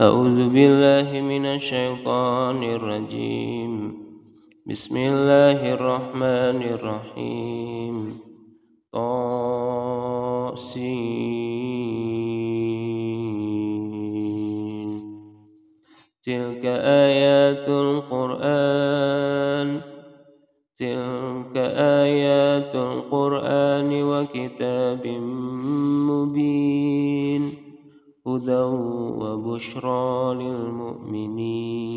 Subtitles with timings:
[0.00, 3.94] أعوذ بالله من الشيطان الرجيم.
[4.66, 8.18] بسم الله الرحمن الرحيم.
[8.92, 10.58] طاسين.
[16.22, 19.80] تلك آيات القرآن.
[20.78, 21.56] تلك
[22.06, 25.06] آيات القرآن وكتاب
[26.10, 27.27] مبين.
[28.28, 28.62] هدى
[29.20, 31.88] وبشرى للمؤمنين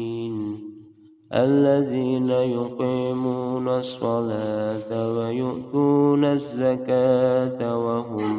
[1.33, 8.31] الذين يقيمون الصلاة ويؤتون الزكاة وهم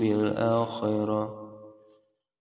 [0.00, 1.40] بالآخرة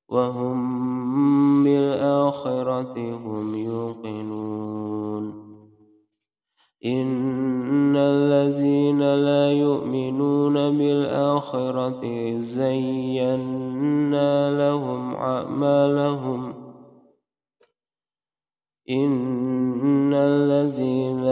[0.10, 5.50] وهم بالآخرة هم يوقنون
[6.86, 7.59] إن
[8.00, 12.04] الذين لا يؤمنون بالآخرة
[12.40, 16.54] زينا لهم أعمالهم.
[18.90, 21.24] إن الذين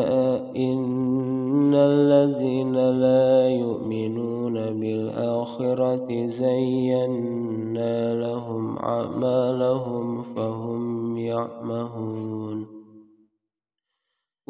[0.58, 12.77] إن الذين لا يؤمنون بالآخرة زينا لهم أعمالهم فهم يعمهون.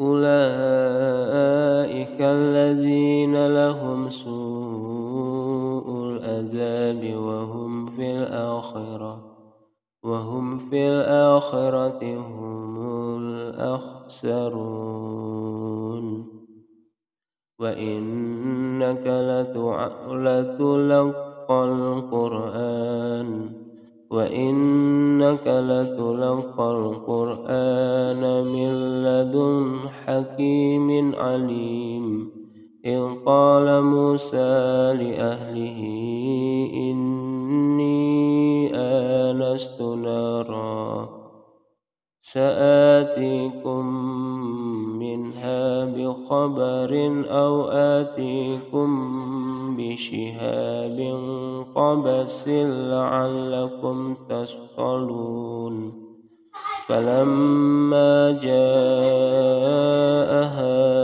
[0.00, 0.28] أولئك
[2.20, 9.24] الذين لهم سوء العذاب وهم في الآخرة
[10.04, 12.78] وهم في الآخرة هم
[13.18, 14.48] الأخسرون.
[17.58, 19.06] وإنك
[20.00, 23.28] لتلقى القرآن.
[24.10, 32.30] وإنك لتلقى القرآن من لدن حكيم عليم
[32.84, 35.80] إذ قال موسى لأهله
[36.74, 37.98] إني
[38.74, 41.08] آنست نارا
[42.20, 43.86] سآتيكم
[44.98, 46.92] منها بخبر
[47.30, 48.90] أو آتيكم
[49.76, 50.98] بشهاب
[51.78, 52.48] قبس
[52.90, 55.92] لعلكم تصطلون
[56.88, 59.52] فلما جاءها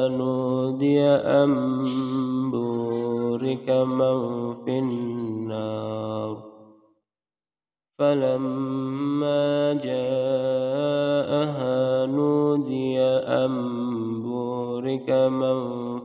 [0.09, 4.19] نودي أن بورك من
[4.65, 6.37] في النار.
[7.99, 11.27] فلما جاءها
[12.07, 13.53] نودي أن
[14.23, 15.59] بورك من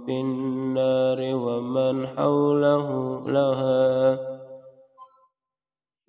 [0.05, 4.28] في النار ومن حوله لها.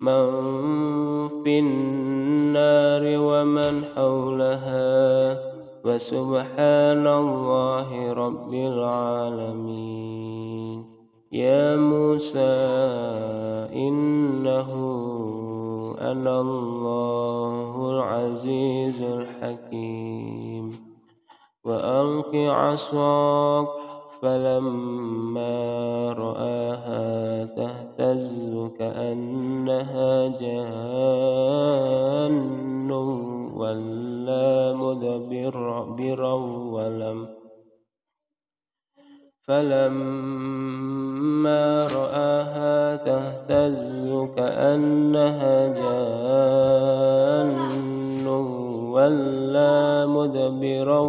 [0.01, 5.37] من في النار ومن حولها
[5.85, 10.05] وسبحان الله رب العالمين.
[11.31, 12.57] يا موسى
[13.73, 14.71] إنه
[16.01, 20.71] أنا الله العزيز الحكيم.
[21.65, 23.90] وألق عصاك
[24.21, 30.91] فلما رآها تهتز كأنها جان
[33.55, 36.33] ولا مدبرا
[36.75, 37.27] ولم
[39.41, 40.97] فلما
[41.87, 46.31] رآها تهتز كأنها جان
[48.91, 50.99] ولا مدبرا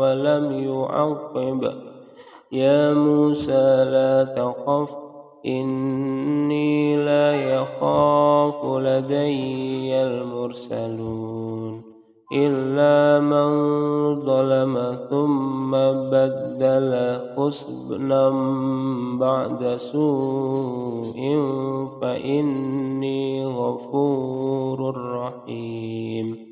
[0.00, 1.91] ولم يعقب
[2.52, 4.90] يا موسى لا تخف
[5.46, 11.82] إني لا يخاف لدي المرسلون
[12.32, 13.50] إلا من
[14.20, 15.70] ظلم ثم
[16.10, 18.30] بدل حسنا
[19.20, 21.18] بعد سوء
[22.00, 26.51] فإني غفور رحيم.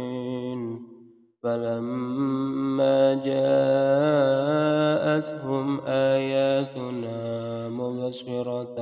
[1.51, 3.67] فلما جاءتهم
[5.87, 7.19] آياتنا
[7.69, 8.77] مبصرة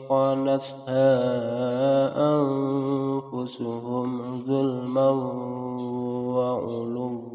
[2.34, 4.10] أنفسهم
[4.44, 5.10] ظلما
[6.34, 7.28] وعلوا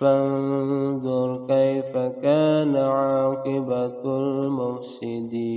[0.00, 0.79] فانظر
[1.48, 5.49] كيف كان عاقبة المفسدين.